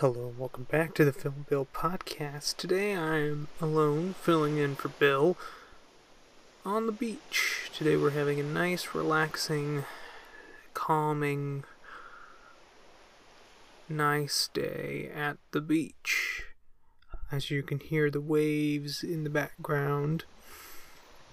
[0.00, 2.56] Hello and welcome back to the and Bill podcast.
[2.56, 5.36] Today I'm alone filling in for Bill
[6.64, 7.68] on the beach.
[7.74, 9.86] Today we're having a nice, relaxing,
[10.72, 11.64] calming,
[13.88, 16.44] nice day at the beach.
[17.32, 20.22] As you can hear the waves in the background,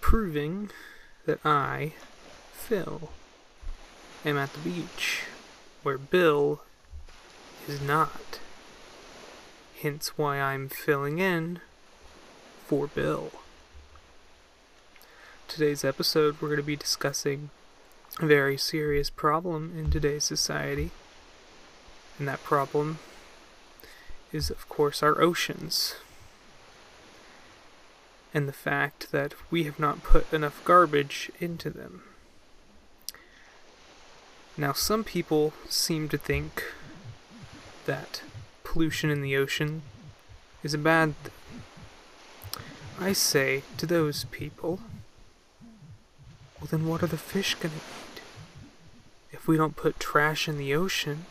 [0.00, 0.70] proving
[1.26, 1.94] that I,
[2.52, 3.10] Phil,
[4.24, 5.24] am at the beach,
[5.82, 6.62] where Bill
[7.66, 8.38] is not.
[9.82, 11.58] Hence why I'm filling in
[12.66, 13.32] for Bill.
[15.48, 17.50] Today's episode, we're going to be discussing
[18.20, 20.92] a very serious problem in today's society.
[22.16, 23.00] And that problem
[24.30, 25.96] is, of course, our oceans.
[28.32, 32.04] And the fact that we have not put enough garbage into them.
[34.56, 36.62] Now, some people seem to think
[37.86, 38.22] that
[38.72, 39.82] pollution in the ocean
[40.62, 41.60] is a bad thing.
[42.98, 44.80] I say to those people,
[46.58, 48.22] well, then what are the fish gonna eat?
[49.30, 51.26] If we don't put trash in the ocean,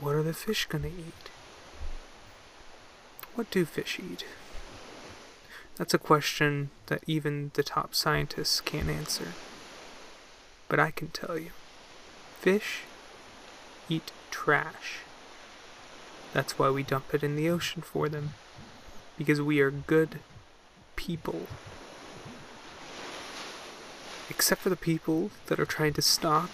[0.00, 1.28] what are the fish gonna eat?
[3.34, 4.24] What do fish eat?
[5.76, 9.34] That's a question that even the top scientists can't answer.
[10.70, 11.50] But I can tell you
[12.40, 12.84] fish
[13.90, 15.00] eat trash.
[16.34, 18.34] That's why we dump it in the ocean for them.
[19.16, 20.18] Because we are good
[20.96, 21.46] people.
[24.28, 26.50] Except for the people that are trying to stop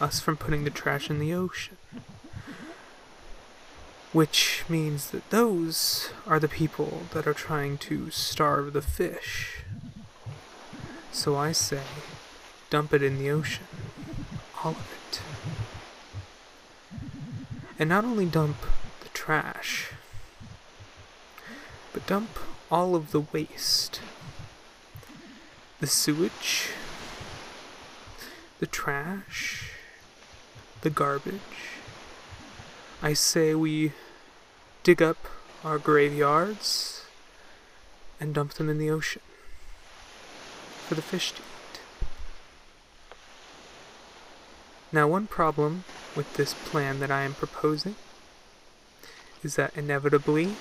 [0.00, 1.76] us from putting the trash in the ocean.
[4.10, 9.62] Which means that those are the people that are trying to starve the fish.
[11.12, 11.82] So I say,
[12.68, 13.66] dump it in the ocean.
[14.64, 15.20] All of it.
[17.82, 18.58] And not only dump
[19.00, 19.90] the trash,
[21.92, 22.38] but dump
[22.70, 24.00] all of the waste.
[25.80, 26.68] The sewage,
[28.60, 29.72] the trash,
[30.82, 31.80] the garbage.
[33.02, 33.90] I say we
[34.84, 35.18] dig up
[35.64, 37.04] our graveyards
[38.20, 39.22] and dump them in the ocean
[40.86, 41.80] for the fish to eat.
[44.92, 45.82] Now, one problem
[46.16, 47.96] with this plan that I am proposing
[49.42, 50.54] is that inevitably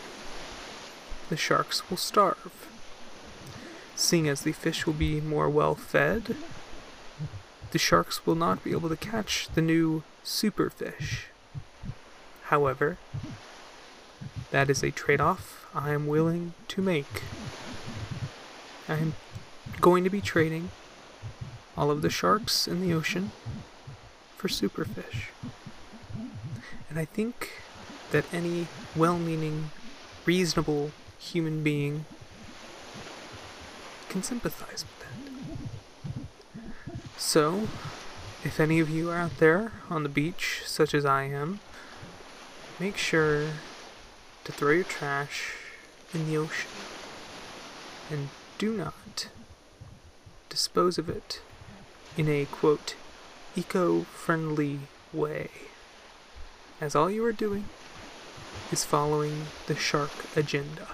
[1.29, 2.67] the sharks will starve.
[3.95, 6.35] Seeing as the fish will be more well fed,
[7.71, 11.25] the sharks will not be able to catch the new superfish.
[12.43, 12.97] However,
[14.51, 17.23] that is a trade off I am willing to make.
[18.89, 19.13] I am
[19.79, 20.71] going to be trading
[21.77, 23.31] all of the sharks in the ocean
[24.41, 25.27] for superfish.
[26.89, 27.61] And I think
[28.09, 29.69] that any well meaning,
[30.25, 32.05] reasonable human being
[34.09, 35.11] can sympathize with that.
[37.19, 37.67] So,
[38.43, 41.59] if any of you are out there on the beach, such as I am,
[42.79, 43.49] make sure
[44.45, 45.53] to throw your trash
[46.15, 46.71] in the ocean.
[48.09, 49.27] And do not
[50.49, 51.41] dispose of it
[52.17, 52.95] in a quote
[53.55, 54.79] eco friendly
[55.13, 55.49] way.
[56.79, 57.65] As all you are doing
[58.71, 60.87] is following the shark agenda.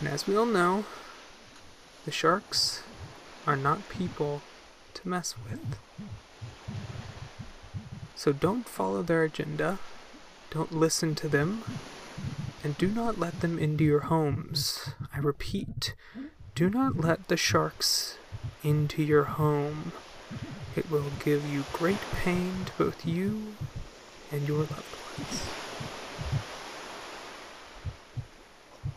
[0.00, 0.84] And as we all know,
[2.04, 2.82] the sharks
[3.46, 4.42] are not people
[4.94, 5.78] to mess with.
[8.14, 9.78] So don't follow their agenda,
[10.50, 11.62] don't listen to them,
[12.64, 14.90] and do not let them into your homes.
[15.14, 15.94] I repeat,
[16.54, 18.18] do not let the sharks
[18.62, 19.92] into your home.
[20.74, 23.54] It will give you great pain to both you
[24.30, 25.48] and your loved ones.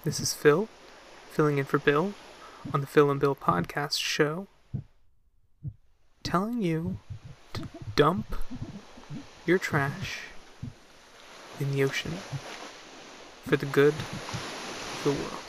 [0.03, 0.67] This is Phil,
[1.31, 2.13] filling in for Bill
[2.73, 4.47] on the Phil and Bill podcast show,
[6.23, 6.99] telling you
[7.53, 8.35] to dump
[9.45, 10.21] your trash
[11.59, 12.13] in the ocean
[13.45, 15.48] for the good of the world.